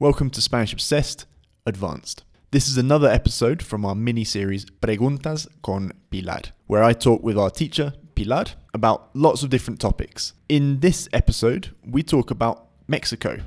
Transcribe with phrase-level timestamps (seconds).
[0.00, 1.24] Welcome to Spanish Obsessed
[1.66, 2.24] Advanced.
[2.50, 7.38] This is another episode from our mini series Preguntas con Pilar, where I talk with
[7.38, 10.32] our teacher, Pilar, about lots of different topics.
[10.48, 13.38] In this episode, we talk about Mexico.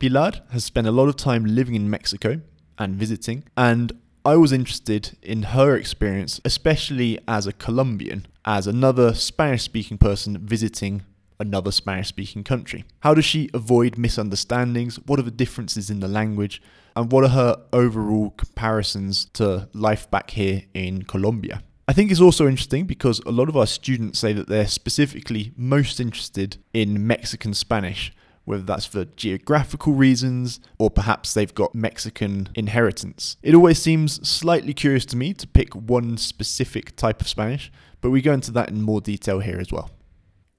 [0.00, 2.40] Pilar has spent a lot of time living in Mexico
[2.76, 3.92] and visiting, and
[4.24, 10.38] I was interested in her experience, especially as a Colombian, as another Spanish speaking person
[10.44, 11.04] visiting
[11.38, 12.84] another Spanish speaking country.
[13.00, 14.96] How does she avoid misunderstandings?
[15.06, 16.62] What are the differences in the language?
[16.96, 21.62] And what are her overall comparisons to life back here in Colombia?
[21.86, 25.52] I think it's also interesting because a lot of our students say that they're specifically
[25.56, 28.10] most interested in Mexican Spanish,
[28.44, 33.36] whether that's for geographical reasons or perhaps they've got Mexican inheritance.
[33.42, 38.10] It always seems slightly curious to me to pick one specific type of Spanish, but
[38.10, 39.90] we go into that in more detail here as well.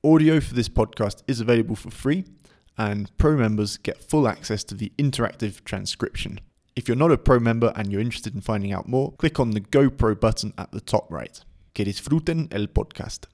[0.05, 2.25] Audio for this podcast is available for free,
[2.77, 6.39] and pro members get full access to the interactive transcription.
[6.75, 9.49] If you're not a pro member and you're interested in finding out more, click on
[9.51, 11.43] the GoPro button at the top right.
[11.73, 13.25] Que disfruten el podcast.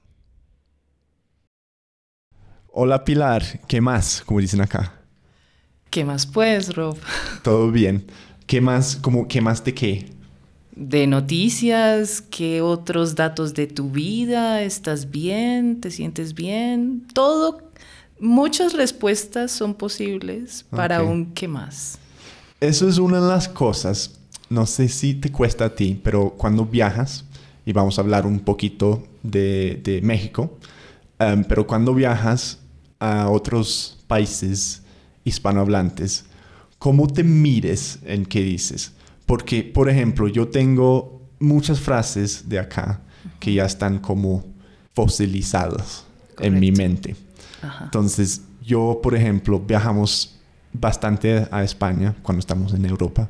[2.68, 4.24] Hola Pilar, ¿qué más?
[4.24, 4.92] Como dicen acá.
[5.90, 6.96] ¿Qué más pues, Rob?
[7.42, 8.06] Todo bien.
[8.46, 8.96] ¿Qué más?
[8.96, 10.06] Como, ¿Qué más de qué?
[10.74, 14.62] De noticias, ¿qué otros datos de tu vida?
[14.62, 15.80] ¿Estás bien?
[15.80, 17.06] ¿Te sientes bien?
[17.12, 17.60] Todo,
[18.18, 21.98] muchas respuestas son posibles para un ¿qué más?
[22.58, 26.64] Eso es una de las cosas, no sé si te cuesta a ti, pero cuando
[26.64, 27.26] viajas,
[27.66, 30.56] y vamos a hablar un poquito de, de México,
[31.18, 32.60] em, pero cuando viajas
[32.98, 34.82] a otros países
[35.24, 36.24] hispanohablantes,
[36.78, 38.92] ¿cómo te mires en qué dices?
[39.32, 43.00] Porque, por ejemplo, yo tengo muchas frases de acá
[43.40, 44.44] que ya están como
[44.94, 46.04] fosilizadas
[46.38, 46.82] en mi Correcto.
[46.82, 47.16] mente.
[47.62, 47.84] Ajá.
[47.86, 50.38] Entonces, yo, por ejemplo, viajamos
[50.74, 53.26] bastante a España cuando estamos en Europa.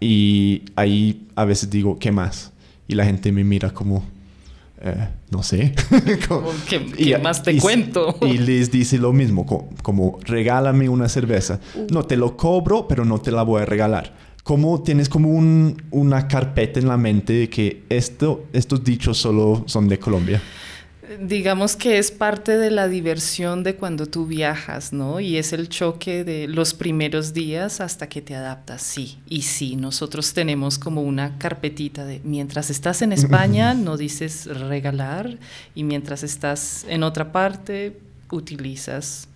[0.00, 2.50] Y ahí a veces digo, ¿qué más?
[2.88, 4.02] Y la gente me mira como,
[4.80, 5.74] eh, no sé.
[6.28, 8.16] Como- Como, ¿Qué, y- qué más te y- cuento?
[8.22, 11.60] Y les dice lo mismo, co- como, regálame una cerveza.
[11.90, 14.29] No, te lo cobro, pero no te la voy a regalar.
[14.42, 19.64] Como tienes como un- una carpeta en la mente de que esto, estos dichos solo
[19.66, 20.40] son de Colombia.
[21.20, 25.18] Digamos que es parte de la diversión de cuando tú viajas, ¿no?
[25.18, 29.18] Y es el choque de los primeros días hasta que te adaptas, sí.
[29.28, 35.36] Y sí, nosotros tenemos como una carpetita de mientras estás en España no dices regalar
[35.74, 37.98] y mientras estás en otra parte
[38.30, 39.26] utilizas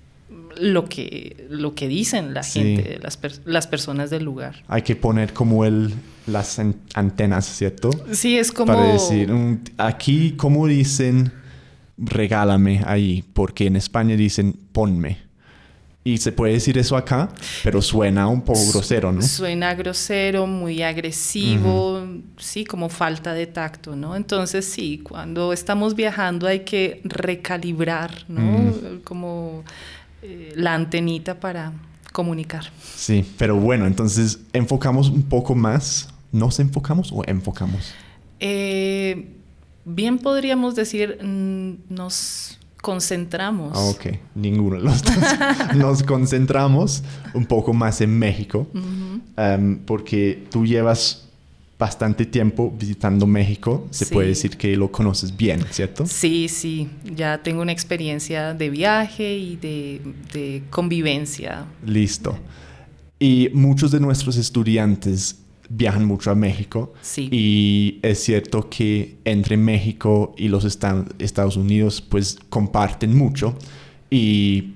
[0.58, 2.60] lo que, lo que dicen la Sí.
[2.60, 4.62] gente, las, per- las personas del lugar.
[4.68, 5.92] Hay que poner como el,
[6.26, 7.90] las an- antenas, ¿cierto?
[8.12, 8.72] Sí, es como...
[8.72, 9.32] Para decir,
[9.78, 11.32] aquí, ¿cómo dicen
[11.98, 13.24] regálame ahí?
[13.34, 15.18] Porque en España dicen ponme.
[16.06, 17.30] Y se puede decir eso acá,
[17.62, 19.22] pero suena un poco grosero, ¿no?
[19.22, 22.06] Suena grosero, muy agresivo,
[22.36, 24.14] sí, como falta de tacto, ¿no?
[24.14, 28.74] Entonces sí, cuando estamos viajando hay que recalibrar, ¿no?
[29.02, 29.64] Como
[30.26, 31.72] eh, la antenita para
[32.12, 32.64] comunicar.
[32.96, 36.08] Sí, pero bueno, entonces enfocamos un poco más.
[36.32, 37.92] ¿Nos enfocamos o enfocamos?
[38.40, 39.28] Eh,
[39.84, 43.72] bien podríamos decir, nos concentramos.
[43.74, 45.14] Ah, ok, ninguno de los dos.
[45.76, 47.02] Nos concentramos
[47.34, 48.66] un poco más en México,
[49.36, 51.28] em, porque tú llevas
[51.78, 53.86] bastante tiempo visitando México.
[53.90, 54.14] Se Sí.
[54.14, 56.06] puede decir que lo conoces bien, ¿cierto?
[56.06, 60.00] Sí, sí, ya tengo una experiencia de viaje y de,
[60.32, 61.66] de convivencia.
[61.84, 62.38] Listo.
[63.18, 66.92] Y muchos de nuestros estudiantes viajan mucho a México.
[67.02, 67.28] Sí.
[67.32, 73.56] Y es cierto que entre México y los Esta- Estados Unidos pues comparten mucho.
[74.10, 74.74] Y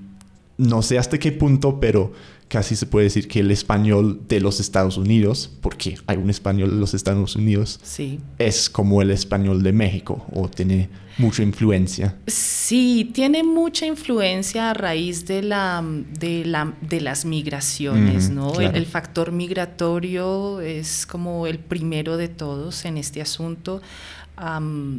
[0.57, 2.13] no sé hasta qué punto, pero
[2.49, 6.71] casi se puede decir que el español de los Estados Unidos, porque hay un español
[6.71, 8.21] de los Estados Unidos, Sí.
[8.39, 10.89] es como el español de México o tiene
[11.19, 12.17] mucha influencia.
[12.27, 15.85] Sí, tiene mucha influencia a raíz de, la,
[16.19, 18.51] de, la, de las migraciones, ¿no?
[18.53, 18.77] El- claro.
[18.79, 23.83] El, factor migratorio es como el primero de todos en este asunto.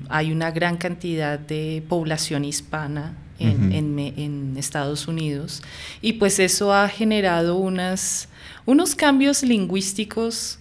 [0.10, 3.74] Hay una gran cantidad de población hispana en, Ujú.
[3.74, 5.64] en en Estados Unidos
[6.02, 8.30] y pues eso ha generado unas,
[8.66, 10.60] unos cambios lingüísticos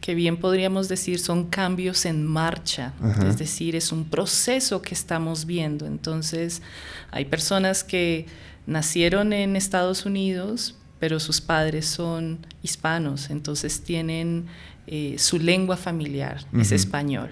[0.00, 3.28] que bien podríamos decir son cambios en marcha, Ajá.
[3.28, 5.84] es decir, es un proceso que estamos viendo.
[5.84, 6.62] Entonces,
[7.10, 8.26] hay personas que
[8.66, 14.46] nacieron en Estados Unidos, pero sus padres son hispanos, entonces tienen
[14.86, 17.30] eh, su lengua familiar, es español,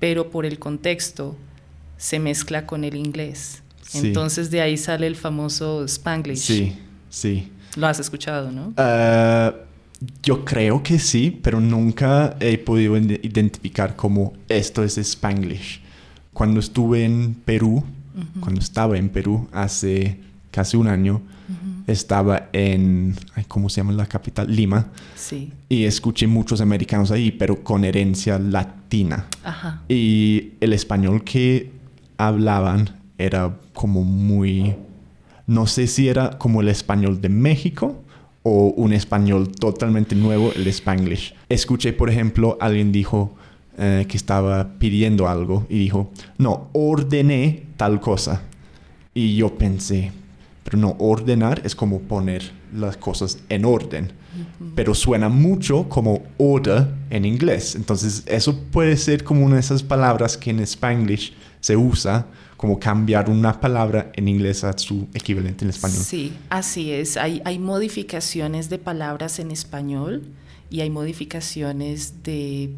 [0.00, 1.36] pero por el contexto
[1.96, 3.61] se mezcla con el inglés.
[4.00, 4.06] Sí.
[4.08, 6.38] Entonces de ahí sale el famoso Spanglish.
[6.38, 6.72] Sí,
[7.10, 7.50] sí.
[7.76, 8.72] Lo has escuchado, ¿no?
[8.76, 9.52] Eh,
[10.22, 15.80] yo creo que sí, pero nunca he podido ide- identificar como esto es Spanglish.
[16.32, 17.84] Cuando estuve en Perú,
[18.40, 20.18] cuando estaba en Perú hace
[20.50, 21.22] casi un año,
[21.86, 24.54] estaba en, ay, ¿cómo se llama la capital?
[24.54, 24.88] Lima.
[25.16, 25.52] Sí.
[25.68, 29.26] Y escuché muchos americanos ahí, pero con herencia latina.
[29.44, 29.82] Ajá.
[29.88, 31.70] Y el español que
[32.18, 34.76] hablaban era como muy...
[35.46, 38.02] No sé si era como el español de México
[38.42, 41.34] o un español totalmente nuevo, el Spanglish.
[41.48, 43.34] Escuché, por ejemplo, alguien dijo
[43.78, 48.42] eh, que estaba pidiendo algo y dijo, no, ordené tal cosa.
[49.14, 50.12] Y yo pensé,
[50.64, 54.12] pero no, ordenar es como poner las cosas en orden.
[54.74, 57.74] Pero suena mucho como order en inglés.
[57.74, 62.26] Entonces, eso puede ser como una de esas palabras que en Spanglish se usa,
[62.62, 65.98] como cambiar una palabra en inglés a su equivalente en español.
[65.98, 67.16] Sí, así es.
[67.16, 70.22] Hay, hay modificaciones de palabras en español
[70.70, 72.70] y hay modificaciones de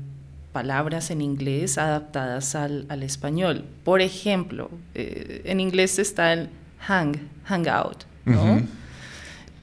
[0.55, 3.67] palabras en inglés adaptadas al, al español.
[3.85, 6.49] Por ejemplo, eh, en inglés está el
[6.89, 8.63] hang, hangout, ¿no?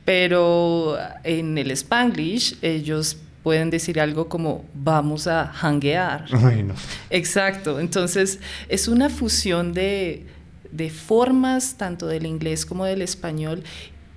[0.06, 6.26] Pero en el spanglish ellos pueden decir algo como vamos a hanguear.
[6.44, 6.74] Ay, no.
[7.10, 8.40] Exacto, entonces
[8.70, 10.26] es una fusión de,
[10.72, 13.64] de formas tanto del inglés como del español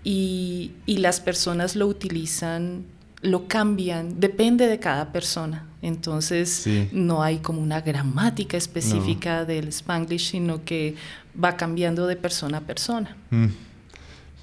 [0.02, 2.84] y, y las personas lo utilizan,
[3.22, 5.66] lo cambian, depende de cada persona.
[5.80, 6.88] Entonces Sí.
[6.92, 10.94] no hay como una gramática específica del spanglish, sino que
[11.42, 13.16] va cambiando de persona a persona.
[13.30, 13.46] Mm.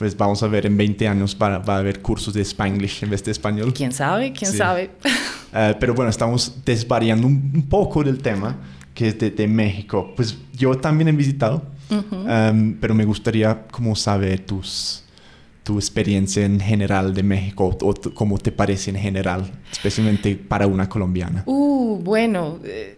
[0.02, 3.12] Pues vamos a ver en 20 años para, va a haber cursos de Spanglish en
[3.12, 3.72] vez de español.
[3.72, 4.34] ¿Quién sabe?
[4.34, 4.58] ¿Quién Sí.
[4.58, 4.90] sabe?
[5.54, 8.58] Eh, pero bueno, estamos desvariando un, un poco del tema,
[8.96, 10.12] que es de, de México.
[10.16, 11.62] Pues yo también he visitado,
[11.92, 12.26] Ujú.
[12.28, 15.04] em, pero me gustaría como saber tus,
[15.64, 20.88] tu experiencia en general de México o cómo te parece en general, especialmente para una
[20.90, 21.44] colombiana.
[21.46, 22.98] Uh, bueno, eh,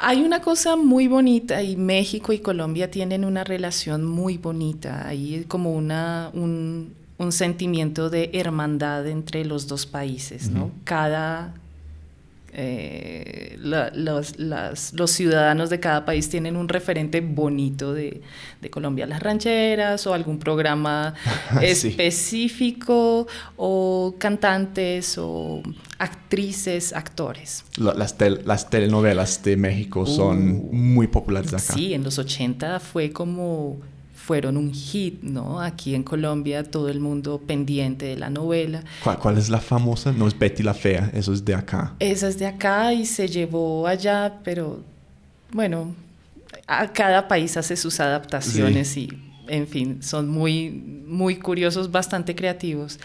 [0.00, 5.06] hay una cosa muy bonita y México y Colombia tienen una relación muy bonita.
[5.06, 10.70] Hay como una, un, un sentimiento de hermandad entre los dos países, ¿no?
[10.84, 11.54] Cada...
[12.52, 18.22] eh, la- los, las- los ciudadanos de cada país tienen un referente bonito de,
[18.60, 21.14] de Colombia, las rancheras o algún programa
[21.74, 21.88] Sí.
[21.88, 23.26] específico
[23.56, 25.62] o cantantes o
[25.98, 27.64] actrices, actores.
[27.76, 30.72] La- las, tel- las telenovelas de México son Uh.
[30.72, 31.74] muy populares acá.
[31.74, 33.78] Sí, en los 80 fue como
[34.30, 35.60] fueron un hit, ¿no?
[35.60, 38.84] Aquí en Colombia todo el mundo pendiente de la novela.
[39.02, 40.12] ¿Cuál, cuál es la famosa?
[40.12, 41.96] No es Betty la Fea, eso es de acá.
[41.98, 44.84] Esa es de acá y se llevó allá, pero
[45.52, 45.96] bueno,
[46.68, 49.08] a cada país hace sus adaptaciones y,
[49.48, 53.00] en fin, son muy, muy curiosos, bastante creativos.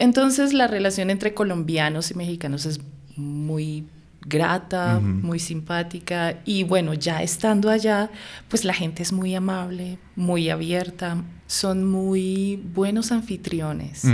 [0.00, 2.80] Entonces, la relación entre colombianos y mexicanos es
[3.14, 3.84] muy
[4.26, 8.10] grata, muy simpática y bueno, ya estando allá,
[8.48, 14.04] pues la gente es muy amable, muy abierta, son muy buenos anfitriones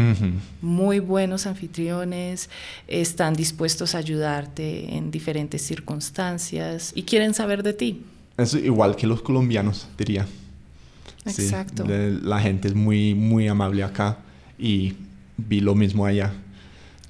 [0.61, 2.51] muy buenos anfitriones,
[2.89, 8.03] están dispuestos a ayudarte en diferentes circunstancias y quieren saber de ti.
[8.37, 10.27] Es igual que los colombianos, diría.
[11.27, 11.85] Exacto.
[11.87, 14.19] la gente es muy, muy amable acá
[14.59, 14.95] y
[15.37, 16.33] vi lo mismo allá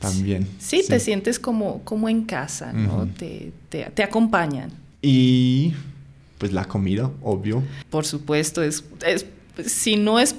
[0.00, 0.48] también.
[0.58, 3.06] Sí, te sientes como, como en casa, ¿no?
[3.06, 4.72] Te, te, te acompañan.
[5.02, 5.74] Y
[6.38, 7.62] pues la comida, obvio.
[7.90, 9.26] Por supuesto, es, es,
[9.64, 10.34] si no es,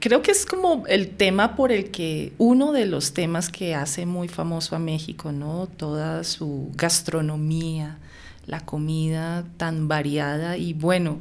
[0.00, 4.06] creo que es como el tema por el que, uno de los temas que hace
[4.06, 5.66] muy famoso a México, ¿no?
[5.66, 7.98] Toda su gastronomía,
[8.46, 11.18] la comida tan variada y bueno,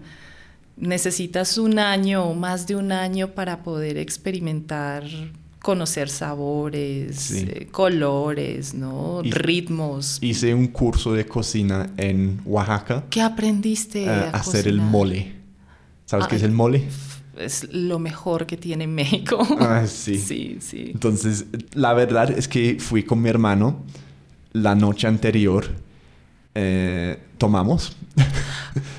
[0.77, 5.03] necesitas un año o más de un año para poder experimentar,
[5.61, 7.45] conocer sabores, Sí.
[7.47, 9.21] eh, colores, ¿no?
[9.23, 10.17] Ritmos.
[10.21, 15.33] Hice un curso de cocina en Oaxaca ¿Qué aprendiste eh, a hacer el mole.
[16.05, 16.83] ¿Sabes qué es el mole?
[17.37, 19.39] es lo mejor que tiene México.
[19.59, 20.17] Ah, sí.
[20.19, 20.91] sí, sí.
[20.93, 23.83] Entonces, la verdad es que fui con mi hermano
[24.53, 25.65] la noche anterior.
[26.55, 27.95] eh, tomamos.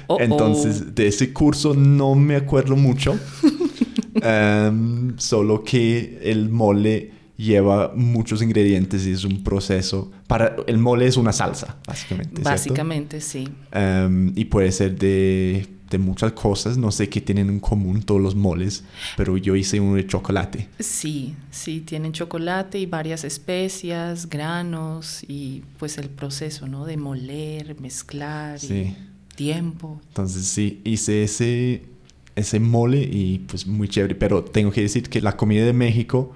[0.07, 3.19] Oh, Entonces, de ese curso no me acuerdo mucho.
[4.15, 10.11] Em, solo que el mole lleva muchos ingredientes y es un proceso.
[10.27, 12.35] Para, el mole es una salsa, básicamente.
[12.37, 12.51] ¿cierto?
[12.51, 13.49] Básicamente, sí.
[13.73, 16.77] Em, y puede ser de, de muchas cosas.
[16.79, 18.85] No sé qué tienen en común todos los moles,
[19.17, 20.69] pero yo hice uno de chocolate.
[20.79, 26.85] Sí, sí, tienen chocolate y varias especias, granos y pues el proceso, ¿no?
[26.85, 28.97] De moler, mezclar y Sí.
[29.35, 30.01] tiempo.
[30.09, 31.83] Entonces sí, hice ese,
[32.37, 34.15] ese mole y pues muy chévere.
[34.15, 36.33] Pero tengo que decir que la comida de México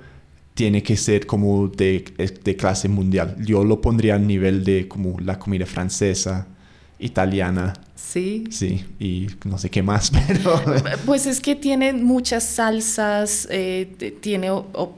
[0.54, 2.04] tiene que ser como de,
[2.42, 3.36] de clase mundial.
[3.44, 6.48] Yo lo pondría a nivel de como la comida francesa,
[6.98, 7.74] italiana.
[7.94, 8.44] Sí.
[8.50, 10.62] Sí, y no sé qué más, pero...
[11.06, 14.50] Pues es que tiene muchas salsas, eh, tiene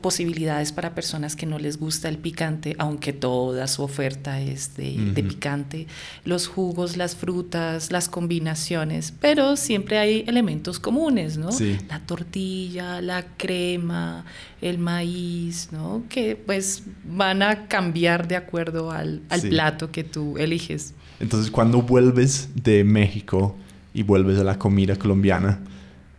[0.02, 4.97] posibilidades para personas que no les gusta el picante, aunque toda su oferta es de,
[5.14, 5.87] de, picante.
[6.25, 11.52] Los jugos, las frutas, las combinaciones, pero siempre hay elementos comunes, ¿no?
[11.52, 11.78] Sí.
[11.88, 14.25] La tortilla, la crema,
[14.61, 16.02] el maíz, ¿no?
[16.09, 19.49] Que pues van a cambiar de acuerdo al, al Sí.
[19.49, 20.95] plato que tú eliges.
[21.21, 23.57] Entonces, cuando vuelves de México
[23.95, 25.59] y vuelves a la comida colombiana,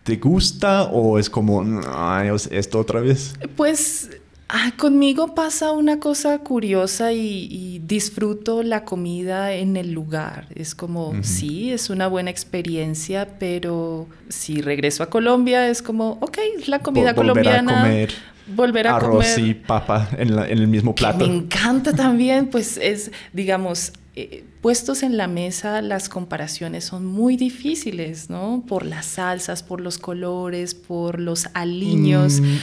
[0.04, 1.64] ¿te gusta o es como,
[1.94, 3.36] "Ay, es esto otra vez?
[3.56, 4.10] Pues
[4.52, 10.48] ah, conmigo pasa una cosa curiosa y, y disfruto la comida en el lugar.
[10.56, 11.20] Es como, Ujú.
[11.24, 17.12] sí, es una buena experiencia, pero si regreso a Colombia es como, ok, la comida
[17.14, 17.80] Vo- volver colombiana.
[17.80, 18.14] a comer
[18.56, 19.48] volver a arroz comer.
[19.48, 21.20] y papa en, la- en el mismo que plato.
[21.28, 27.38] me encanta también, pues es, digamos, eh, puestos en la mesa, las comparaciones son muy
[27.38, 28.64] difíciles, ¿no?
[28.68, 32.58] Por las salsas, por los colores, por los aliños, Mm,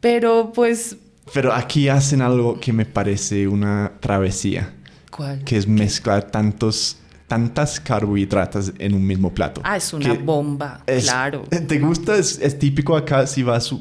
[0.00, 0.96] pero pues,
[1.32, 4.72] pero aquí hacen algo que me parece una travesía,
[5.10, 5.42] ¿cuál?
[5.44, 9.60] que es mezclar tantos, tantas carbohidratos en un mismo plato.
[9.64, 11.42] Ah, es una bomba, es- claro.
[11.68, 12.16] ¿Te gusta?
[12.16, 13.74] Es, es típico acá si vas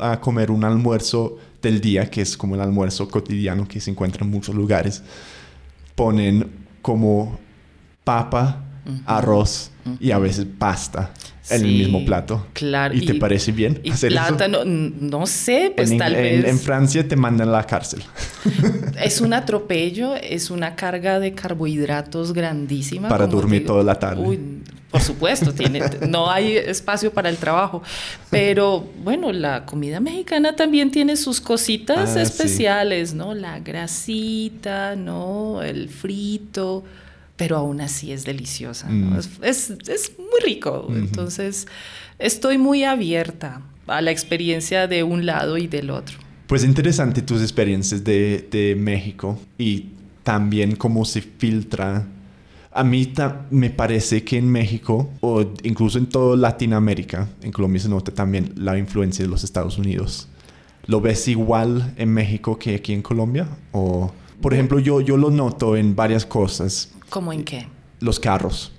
[0.00, 4.24] a comer un almuerzo del día, que es como el almuerzo cotidiano que se encuentra
[4.24, 5.02] en muchos lugares.
[6.00, 7.38] Ponen como
[8.04, 8.64] papa,
[9.04, 11.12] arroz y a veces pasta
[11.52, 12.46] en el mismo plato.
[12.52, 14.20] claro, ¿Y, te y- parece bien Y hacer eso?
[14.26, 17.64] plátano, n- no sé, pues en, tal en- vez en Francia te mandan a la
[17.64, 18.02] cárcel.
[19.04, 23.08] es un atropello, es una carga de carbohidratos grandísima.
[23.08, 23.72] Para dormir digo.
[23.74, 24.22] toda la tarde.
[24.22, 24.38] Uy,
[24.90, 27.80] por supuesto, tiene, no hay espacio para el trabajo.
[28.28, 32.20] Pero bueno, la comida mexicana también tiene sus cositas Ah, sí.
[32.20, 33.32] especiales, ¿no?
[33.34, 35.62] La grasita, ¿no?
[35.62, 36.82] El frito,
[37.40, 39.12] pero aún así es deliciosa, ¿no?
[39.16, 39.18] Mm.
[39.18, 40.86] Es, es- es muy rico.
[40.94, 41.66] Entonces,
[42.18, 46.18] estoy muy abierta a la experiencia de un lado y del otro.
[46.46, 49.86] Pues interesante tus experiencias de, de México y
[50.22, 52.06] también cómo se filtra.
[52.72, 53.10] A mí
[53.50, 58.52] me parece que en México, o incluso en toda Latinoamérica, en Colombia se nota también
[58.56, 60.28] la influencia de los Estados Unidos.
[60.86, 63.48] ¿Lo ves igual en México que aquí en Colombia?
[63.72, 66.90] O, por ejemplo, yo, yo lo noto en varias cosas.
[67.10, 67.66] ¿Cómo en qué?
[68.00, 68.72] Los carros.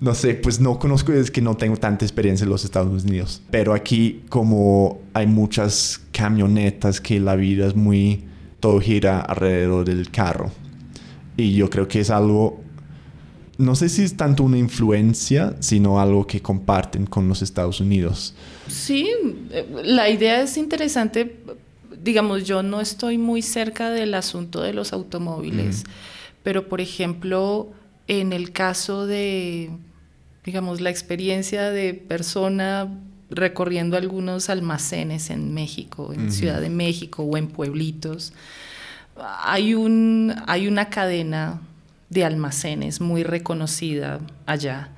[0.00, 3.40] No sé, pues no conozco, es que no tengo tanta experiencia en los Estados Unidos.
[3.50, 8.24] Pero aquí como hay muchas camionetas que la vida es muy...
[8.60, 10.50] Todo gira alrededor del carro.
[11.36, 12.60] Y yo creo que es algo...
[13.56, 18.34] No sé si es tanto una influencia, sino algo que comparten con los Estados Unidos.
[18.66, 19.08] Sí,
[19.50, 21.40] eh, la idea es interesante.
[22.02, 25.84] Digamos, yo no estoy muy cerca del asunto de los automóviles,
[26.44, 27.72] pero por ejemplo,
[28.06, 29.70] en el caso de,
[30.44, 32.88] digamos, la experiencia de persona
[33.30, 36.30] recorriendo algunos almacenes en México, en.
[36.30, 38.34] Ciudad de México o en pueblitos,
[39.16, 41.60] hay, un, hay una cadena
[42.10, 44.90] de almacenes muy reconocida allá.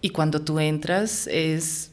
[0.00, 1.92] Y cuando tú entras es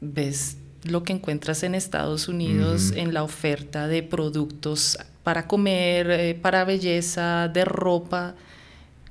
[0.00, 6.34] ves lo que encuentras en Estados Unidos en la oferta de productos para comer, eh,
[6.34, 8.34] para belleza, de ropa.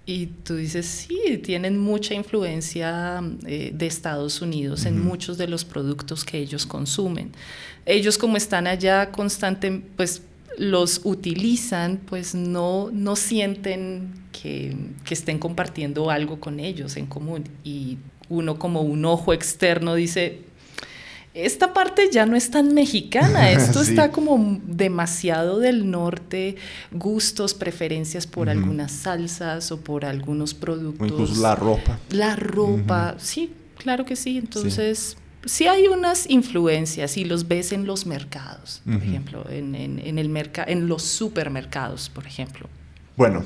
[0.05, 5.65] Y tú dices, sí, tienen mucha influencia eh, de Estados Unidos en muchos de los
[5.65, 7.31] productos que ellos consumen.
[7.85, 10.23] Ellos como están allá constante, pues
[10.57, 17.43] los utilizan, pues no, no sienten que, que estén compartiendo algo con ellos en común.
[17.63, 17.99] Y
[18.29, 20.41] uno como un ojo externo dice,
[21.33, 23.91] esta parte ya no es tan mexicana, esto Sí.
[23.91, 26.55] está como demasiado del norte,
[26.91, 31.07] gustos, preferencias por algunas salsas o por algunos O productos.
[31.07, 31.99] incluso la ropa.
[32.09, 34.37] La ropa, sí, claro que sí.
[34.37, 39.99] Entonces, sí, hay unas influencias y los ves en los mercados, por ejemplo, en, en-
[39.99, 42.67] en el merca en los supermercados, por ejemplo.
[43.15, 43.43] Bueno,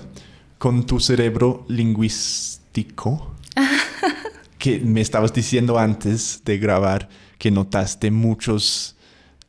[0.57, 3.35] con tu cerebro lingüístico,
[4.57, 8.95] que me estabas diciendo antes de grabar que notaste muchos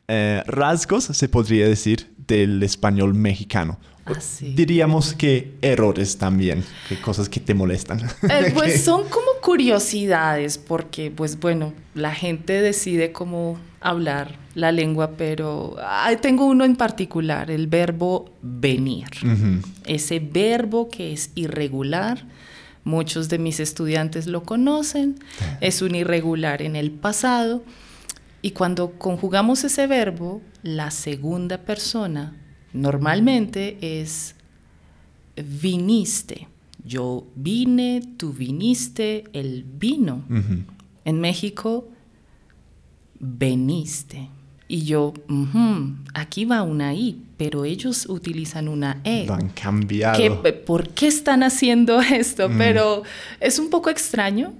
[0.07, 3.79] eh, rasgos, se podría decir, del español mexicano.
[4.05, 4.53] Ah, sí.
[4.55, 8.01] Diríamos que errores también, que cosas que te molestan.
[8.29, 15.11] Eh, pues son como curiosidades, porque pues bueno, la gente decide cómo hablar la lengua,
[15.17, 15.75] pero
[16.21, 19.07] tengo uno en particular, el verbo venir.
[19.85, 22.25] Ese verbo que es irregular,
[22.85, 25.19] muchos de mis estudiantes lo conocen,
[25.59, 27.63] es un irregular en el pasado
[28.41, 32.39] Y cuando conjugamos ese verbo, la segunda persona
[32.73, 34.35] normalmente es
[35.35, 36.47] viniste.
[36.85, 40.23] Yo vine, tú viniste, él vino.
[41.05, 41.89] En México,
[43.19, 44.29] veniste.
[44.67, 45.13] Y yo,
[46.13, 49.25] aquí va una I, pero ellos utilizan una E.
[49.25, 50.41] Lo han cambiado.
[50.65, 52.49] ¿Por qué están haciendo esto?
[52.49, 52.57] Mm.
[52.57, 53.03] Pero
[53.39, 54.53] es un poco extraño,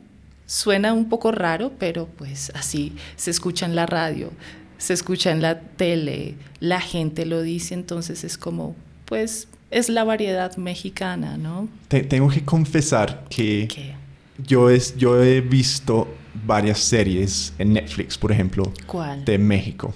[0.45, 4.31] suena un poco raro, pero pues así se escucha en la radio,
[4.77, 10.03] se escucha en la tele, la gente lo dice, entonces es como, pues es la
[10.03, 11.67] variedad mexicana, ¿no?
[11.89, 13.95] tengo que confesar que
[14.37, 16.07] yo, es, yo he visto
[16.45, 18.71] varias series en Netflix, por ejemplo,
[19.25, 19.93] de México.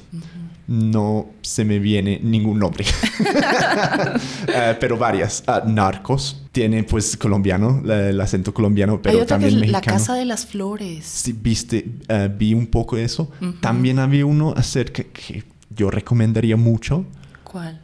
[0.67, 2.86] No se me viene ningún nombre,
[4.48, 5.43] eh, pero varias.
[5.48, 9.84] Ah, Narcos tiene pues colombiano, el acento colombiano, pero también mexicano.
[9.86, 11.05] La Casa de las Flores.
[11.05, 13.31] Sí, viste, eh, vi un poco de eso.
[13.62, 15.43] También había uno acerca que
[15.75, 17.03] yo recomendaría mucho.
[17.43, 17.81] ¿Cuál?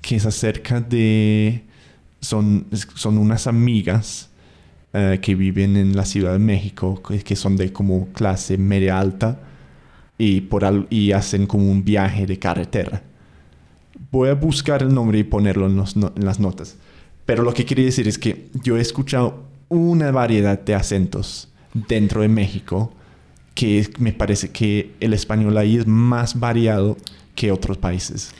[0.00, 1.62] Que es acerca de
[2.20, 4.30] son son unas amigas
[4.96, 9.40] eh, que viven en la Ciudad de México, que, son de como clase media alta
[10.16, 13.02] y, por y hacen como un viaje de carretera.
[14.12, 15.82] Voy a buscar el nombre y ponerlo en,
[16.16, 16.76] en las notas.
[17.26, 22.22] Pero lo que quería decir es que yo he escuchado una variedad de acentos dentro
[22.22, 22.92] de México
[23.54, 26.96] que me parece que el español ahí es más variado
[27.34, 28.32] que otros países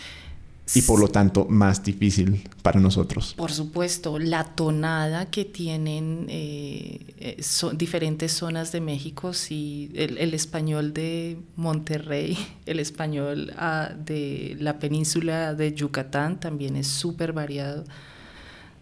[0.72, 3.34] y por lo tanto más difícil para nosotros.
[3.34, 10.32] Por supuesto, la tonada que tienen eh, eh, son diferentes zonas de México, sí, el,
[10.32, 17.84] español de Monterrey, el español ah, de la península de Yucatán también es súper variado.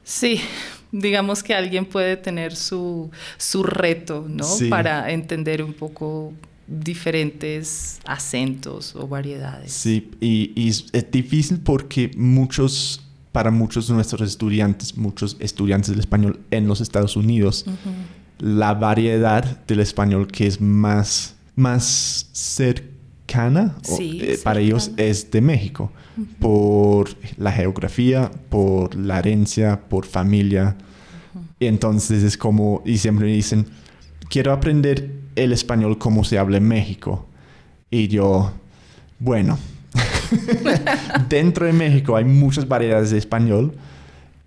[0.05, 0.41] Sí,
[0.93, 4.47] digamos que alguien puede tener su, su reto, ¿no?
[4.71, 6.33] Para entender un poco
[6.67, 9.73] diferentes acentos o variedades.
[9.73, 13.03] Sí, y, es, difícil porque muchos,
[13.33, 17.67] para muchos de nuestros estudiantes, muchos estudiantes del español en los Estados Unidos,
[18.39, 25.91] la variedad del español que es más, más cercana eh, para ellos es de México,
[26.39, 27.09] por
[27.39, 30.77] la geografía, por la herencia, por familia.
[31.59, 33.67] Y entonces es como, y siempre me dicen,
[34.29, 37.27] quiero aprender el español como se habla en México.
[37.91, 38.53] Y yo,
[39.19, 39.59] bueno,
[41.29, 43.73] dentro de México hay muchas variedades de español.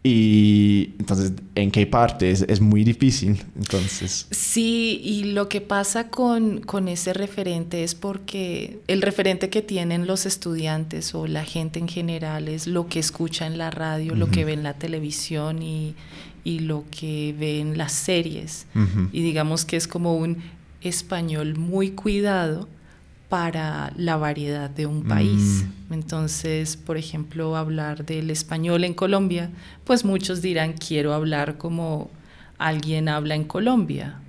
[0.07, 2.29] Y entonces, ¿en qué parte?
[2.29, 3.43] Es, muy difícil.
[3.55, 4.27] Entonces.
[4.29, 10.05] Sí, y lo que pasa con, con, ese referente es porque el referente que tienen
[10.05, 14.29] los estudiantes o la gente en general es lo que escucha en la radio, lo
[14.29, 15.95] que ve en la televisión y,
[16.43, 18.67] y lo que ve en las series.
[19.11, 20.37] Y digamos que es como un
[20.85, 22.67] español muy cuidado
[23.29, 25.65] para la variedad de un país.
[25.89, 25.93] Mm.
[25.93, 29.49] Entonces, por ejemplo, hablar del español en Colombia,
[29.83, 32.09] pues muchos dirán, quiero hablar como
[32.57, 34.19] alguien habla en Colombia,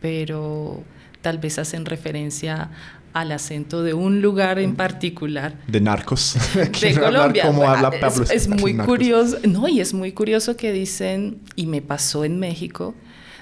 [0.00, 0.82] pero
[1.22, 2.70] tal vez hacen referencia
[3.12, 5.54] al acento de un lugar en particular.
[5.66, 6.36] De narcos.
[6.80, 7.44] de Colombia.
[7.46, 11.82] habla Pablo es, es muy curioso, no, y es muy curioso que dicen, y me
[11.82, 12.94] pasó en México,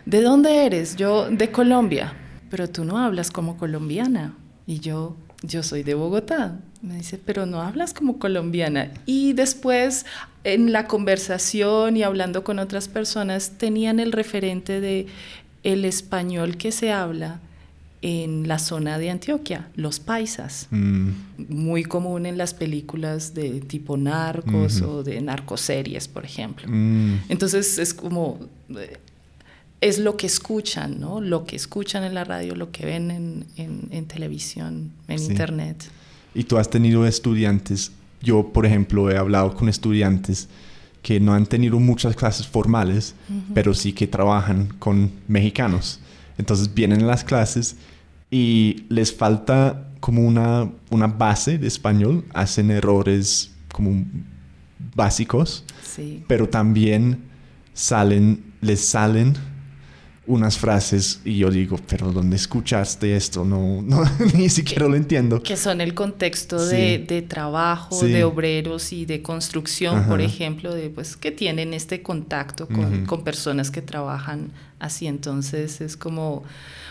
[0.07, 0.97] ¿de dónde eres?
[0.97, 2.15] Yo, de Colombia
[2.51, 4.35] pero tú no hablas como colombiana.
[4.67, 6.61] Y yo, yo soy de Bogotá.
[6.83, 8.91] Me dice, pero no hablas como colombiana.
[9.07, 10.07] Y después,
[10.45, 15.07] en la conversación y hablando con otras personas, tenían el referente de
[15.65, 17.41] el español que se habla
[18.01, 20.69] en la zona de Antioquia, los paisas.
[20.71, 21.11] Mm.
[21.49, 26.69] Muy común en las películas de tipo narcos o de narcoseries, por ejemplo.
[26.69, 27.23] Mm.
[27.29, 28.39] Entonces es como
[28.77, 28.99] eh,
[29.81, 31.21] es lo que escuchan, ¿no?
[31.21, 35.91] Lo que escuchan en la radio, lo que ven en, televisión, en internet.
[36.35, 40.49] Y tú has tenido estudiantes, yo por ejemplo he hablado con estudiantes
[41.03, 43.15] que no han tenido muchas clases formales,
[43.55, 46.01] pero sí que trabajan con mexicanos.
[46.39, 47.77] Entonces vienen a las clases
[48.31, 54.05] y les falta como una, una base de español, hacen errores como
[54.95, 55.65] básicos,
[56.27, 57.25] pero también
[57.75, 59.35] salen, les salen
[60.29, 63.45] unas frases y yo digo, pero ¿dónde escuchaste esto?
[63.45, 65.43] No, no ni siquiera lo entiendo.
[65.43, 70.91] Que son el contexto de, de, trabajo, de obreros y de construcción, por ejemplo, de
[70.91, 75.07] pues que tienen este contacto con, con, personas que trabajan así.
[75.07, 76.45] Entonces es como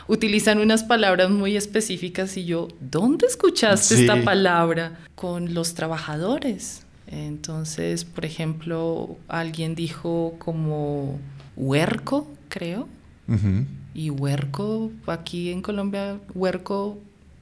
[0.08, 4.97] utilizan unas palabras muy específicas y yo, ¿dónde escuchaste esta palabra?
[5.15, 6.84] Con los trabajadores.
[7.06, 11.19] Entonces, por ejemplo, alguien dijo como
[11.56, 12.89] huerco, creo
[13.93, 16.97] y huerco, aquí en Colombia, huerco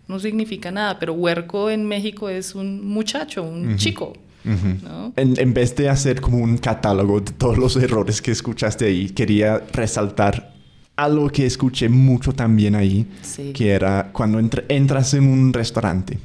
[0.07, 4.13] no significa nada, pero huerco en México es un muchacho, un chico.
[4.43, 5.11] ¿no?
[5.15, 9.09] En, en, vez de hacer como un catálogo de todos los errores que escuchaste ahí,
[9.09, 10.53] quería resaltar
[10.95, 13.07] algo que escuché mucho también ahí,
[13.53, 16.17] que era cuando entras en un restaurante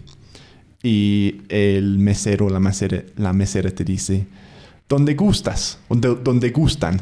[0.82, 4.26] y el mesero la mesera, la mesera te dice,
[4.88, 5.78] ¿dónde gustas?
[5.88, 7.00] ¿Dónde, gustan?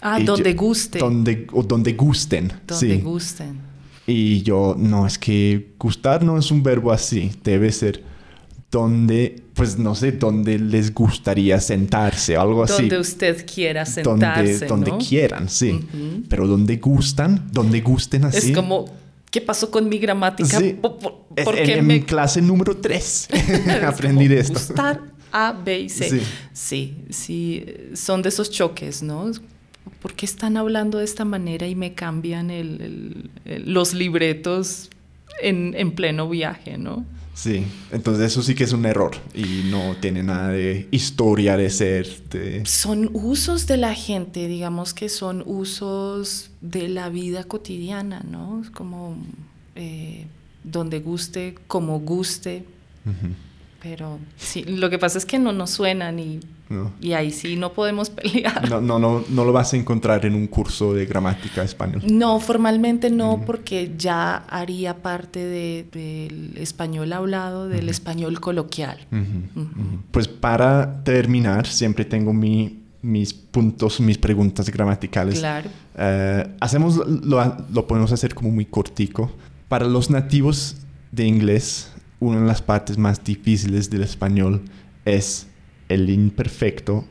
[0.00, 0.98] Ah, donde guste.
[0.98, 2.52] Donde, o donde gusten.
[2.66, 3.60] Donde gusten.
[4.06, 8.02] Y yo, no, es que gustar no es un verbo así, debe ser
[8.70, 12.82] donde, pues no sé, donde les gustaría sentarse, algo así.
[12.82, 14.66] Donde usted quiera sentarse.
[14.66, 15.80] Donde, donde quieran, sí.
[16.28, 18.50] Pero donde gustan, donde gusten así.
[18.50, 18.86] Es como,
[19.30, 20.58] ¿qué pasó con mi gramática?
[20.58, 20.78] Sí.
[21.36, 23.28] en, mi clase número 3
[23.86, 24.54] aprendí esto.
[24.54, 25.00] Gustar,
[25.32, 26.22] A, B y C.
[26.52, 27.04] Sí.
[27.10, 29.30] sí, son de esos choques, ¿no?
[29.90, 32.50] ¿Por qué están hablando de esta manera y me cambian
[33.44, 34.90] los libretos
[35.42, 37.04] en, en pleno viaje, ¿no?
[37.38, 41.70] Sí, entonces eso sí que es un error y no tiene nada de historia de
[41.70, 42.08] ser.
[42.64, 48.62] Son usos de la gente, digamos que son usos de la vida cotidiana, ¿no?
[48.74, 49.16] Como
[49.76, 50.26] eh,
[50.64, 52.64] donde guste, como guste.
[53.80, 56.40] Pero sí, lo que pasa es que no nos suenan y,
[57.00, 58.68] y ahí sí no podemos pelear.
[58.68, 62.02] No, no, no, no lo vas a encontrar en un curso de gramática español.
[62.10, 68.98] No, formalmente no, porque ya haría parte del español hablado, del español coloquial.
[70.10, 75.38] Pues para terminar, siempre tengo mi, mis puntos, mis preguntas gramaticales.
[75.38, 75.70] Claro.
[75.96, 79.30] Eh, hacemos, lo, lo podemos hacer como muy cortico.
[79.68, 80.76] Para los nativos
[81.12, 84.62] de inglés, una de las partes más difíciles del español
[85.04, 85.46] es
[85.88, 87.04] el imperfecto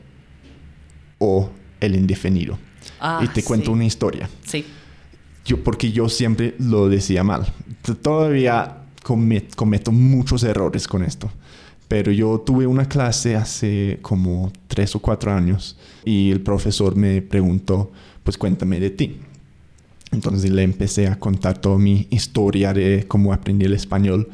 [1.18, 2.58] o el indefinido.
[3.00, 4.28] Ah, y te cuento una historia.
[4.44, 4.64] Sí.
[5.44, 7.46] Yo, porque yo siempre lo decía mal.
[8.02, 8.82] Todavía
[9.56, 11.30] cometo muchos errores con esto.
[11.88, 17.22] Pero yo tuve una clase hace como tres o cuatro años y el profesor me
[17.22, 17.90] preguntó,
[18.24, 19.16] pues cuéntame de ti.
[20.12, 24.28] Entonces le empecé a contar toda mi historia de cómo aprendí el español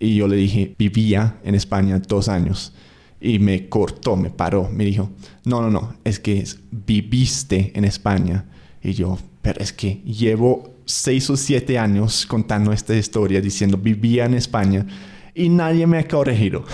[0.00, 2.72] y yo le dije, vivía en España dos años.
[3.20, 5.10] Y me cortó, me paró, me dijo,
[5.44, 8.46] no, no, no, es que viviste en España.
[8.82, 14.24] Y yo, pero es que llevo seis o siete años contando esta historia diciendo vivía
[14.24, 14.86] en España
[15.34, 16.64] y nadie me ha corregido.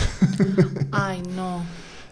[0.93, 1.63] Ay, no.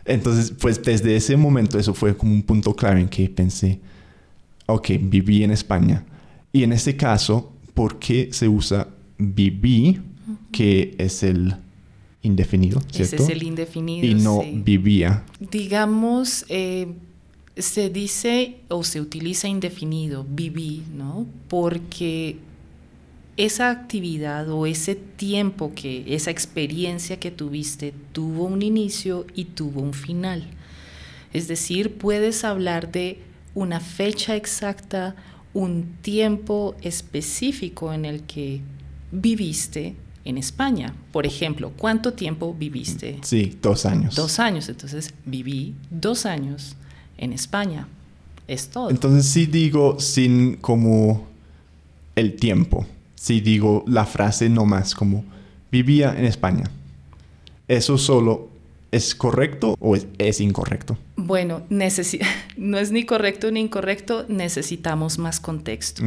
[0.05, 3.81] Entonces, pues desde ese momento eso fue como un punto clave en que pensé,
[4.67, 6.05] ok, viví en España.
[6.53, 10.01] Y en este caso, ¿por qué se usa viví
[10.53, 11.57] que es el
[12.23, 13.17] indefinido, ¿cierto?
[13.17, 14.07] Ese es el indefinido.
[14.07, 15.25] Y no vivía.
[15.39, 16.89] Digamos, eh,
[17.57, 21.27] se dice o se utiliza indefinido, viví, ¿no?
[21.49, 22.37] Porque
[23.37, 29.81] esa actividad o ese tiempo que, esa experiencia que tuviste tuvo un inicio y tuvo
[29.81, 30.47] un final.
[31.33, 33.19] Es decir, puedes hablar de
[33.55, 35.17] una fecha exacta,
[35.53, 38.61] un tiempo específico en el que
[39.13, 39.95] viviste
[40.25, 40.95] en España.
[41.13, 43.19] Por ejemplo, ¿cuánto tiempo viviste?
[43.23, 44.15] Sí, dos años.
[44.15, 46.77] Dos años, entonces viví dos años
[47.19, 47.87] en España.
[48.47, 48.91] Es todo.
[48.91, 51.27] Entonces sí digo sin como
[52.17, 55.25] el tiempo, sí digo la frase nomás como
[55.71, 56.71] vivía en España.
[57.67, 58.51] ¿Eso solo
[58.93, 60.97] es correcto o es, incorrecto?
[61.17, 66.03] Bueno, no es ni correcto ni incorrecto, necesitamos más contexto.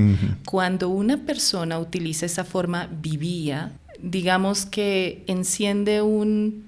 [0.46, 6.64] Cuando una persona utiliza esa forma vivía, digamos que enciende un,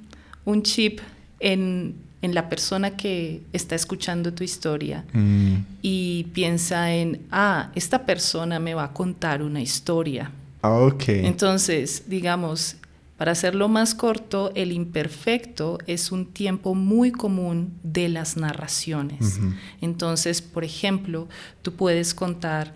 [0.63, 0.99] chip
[1.39, 5.55] en, la persona que está escuchando tu historia mm.
[5.81, 10.31] y piensa en, ah, esta persona me va a contar una historia.
[10.61, 11.03] Ah, ok.
[11.07, 12.75] Entonces, digamos,
[13.19, 19.41] para hacerlo más corto, el imperfecto es un tiempo muy común de las narraciones.
[19.81, 21.27] Entonces, por ejemplo,
[21.61, 22.73] tú puedes contar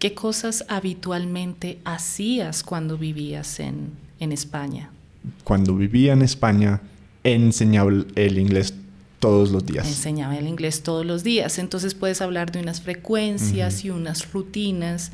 [0.00, 4.90] ¿Qué cosas habitualmente hacías cuando vivías en, España?
[5.44, 6.80] Cuando vivía en España,
[7.22, 8.72] enseñaba el inglés
[9.18, 9.86] todos los días.
[9.86, 11.58] Enseñaba el inglés todos los días.
[11.58, 15.12] Entonces puedes hablar de unas frecuencias y unas rutinas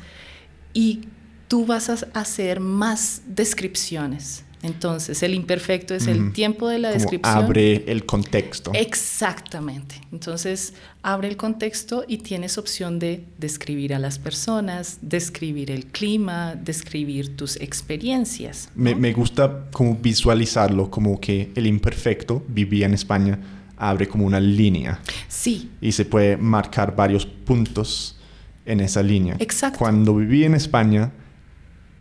[0.73, 1.01] y
[1.49, 4.45] tú vas a hacer más descripciones.
[4.67, 7.37] Entonces, el imperfecto es el tiempo de la descripción.
[7.37, 8.71] Abre el contexto.
[8.73, 9.95] Exactamente.
[10.11, 16.55] Entonces, abre el contexto y tienes opción de describir a las personas, describir el clima,
[16.55, 18.69] describir tus experiencias.
[18.75, 23.39] Me, me, gusta como visualizarlo, como que el imperfecto vivía en España,
[23.77, 24.99] abre como una línea.
[25.27, 25.71] Sí.
[25.81, 28.17] Y se puede marcar varios puntos
[28.65, 29.37] en esa línea.
[29.39, 29.79] Exacto.
[29.79, 31.11] Cuando viví en España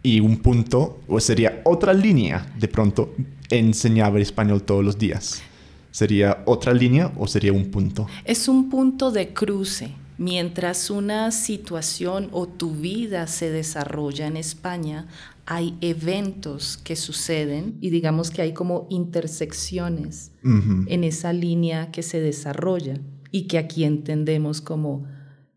[0.07, 3.13] Y un punto, o sería otra línea, de pronto,
[3.51, 5.43] enseñaba español todos los días.
[5.91, 8.07] ¿Sería otra línea o sería un punto?
[8.25, 9.91] Es un punto de cruce.
[10.17, 15.09] Mientras una situación o tu vida se desarrolla en España,
[15.45, 22.21] hay eventos que suceden y digamos que hay como intersecciones en esa línea que se
[22.21, 23.01] desarrolla
[23.33, 25.05] y que aquí entendemos como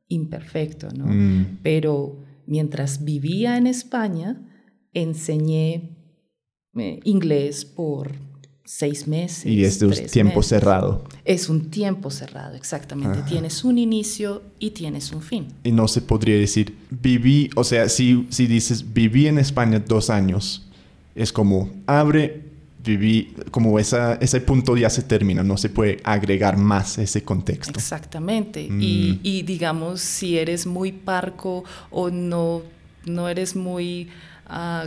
[0.08, 1.06] imperfecto, ¿no?
[1.06, 1.60] Mm.
[1.62, 4.42] Pero mientras vivía en España,
[4.94, 5.96] enseñé
[6.76, 8.12] eh, inglés por
[8.66, 9.46] seis meses.
[9.46, 11.04] Y es de un tiempo cerrado.
[11.26, 13.22] Es un tiempo cerrado, exactamente.
[13.28, 15.48] Tienes un inicio y tienes un fin.
[15.64, 20.10] Y no se podría decir, viví, o sea, si, si dices, viví en España dos
[20.10, 20.68] años,
[21.16, 22.49] es como, abre,
[22.84, 27.78] viví, como esa, ese punto ya se termina, no se puede agregar más ese contexto.
[27.78, 28.62] Exactamente.
[28.62, 29.20] Y, mm.
[29.24, 32.64] y digamos, si eres muy parco o no,
[33.06, 34.10] no eres muy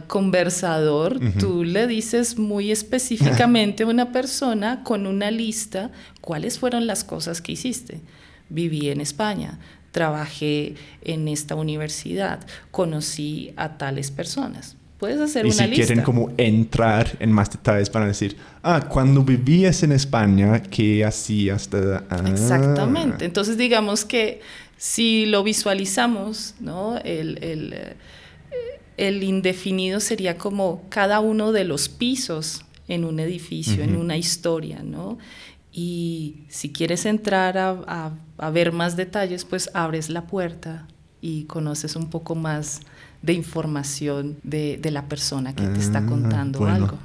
[0.08, 7.04] conversador, tú le dices muy específicamente a una persona con una lista cuáles fueron las
[7.04, 8.00] cosas que hiciste.
[8.48, 9.60] Viví en España,
[9.92, 14.76] trabajé en esta universidad, conocí a tales personas.
[15.02, 15.64] Puedes hacer una lista.
[15.64, 20.62] Y si quieren como entrar en más detalles para decir, ah, cuando vivías en España,
[20.62, 21.68] ¿qué hacías?
[22.08, 22.22] Ah.
[22.28, 23.24] Exactamente.
[23.24, 24.40] Entonces digamos que
[24.76, 26.98] si lo visualizamos, ¿no?
[26.98, 27.96] el, el
[28.96, 34.82] el indefinido sería como cada uno de los pisos en un edificio, en una historia,
[34.84, 35.18] ¿no?
[35.72, 38.12] Y si quieres entrar a,
[38.52, 40.86] ver más detalles, pues abres la puerta
[41.20, 42.80] y conoces un poco más
[43.22, 46.98] de información de, la persona que te está ah, contando algo.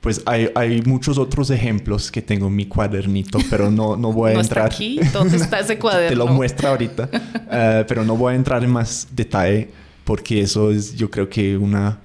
[0.00, 4.34] Pues hay, muchos otros ejemplos que tengo en mi cuadernito, pero no, no voy a
[4.34, 4.64] ¿No entrar.
[4.66, 5.00] Está aquí?
[5.12, 6.08] ¿Dónde está ese cuaderno?
[6.08, 9.70] Te lo muestro ahorita, eh, pero no voy a entrar en más detalle
[10.04, 11.98] porque eso es yo creo que una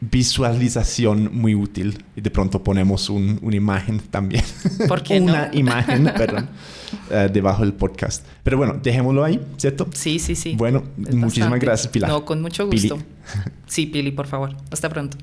[0.00, 4.44] visualización muy útil y de pronto ponemos una imagen también.
[4.88, 6.48] ¿Por qué una imagen, perdón,
[7.10, 8.24] eh, debajo del podcast.
[8.42, 9.88] Pero bueno, dejémoslo ahí, ¿cierto?
[9.92, 10.54] Sí, sí, sí.
[10.56, 12.10] Bueno, muchísimas gracias, Pilar.
[12.10, 12.98] No, con mucho gusto.
[13.66, 14.56] Sí, Pili, por favor.
[14.70, 15.16] Hasta pronto.